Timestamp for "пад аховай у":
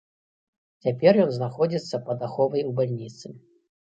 2.07-2.73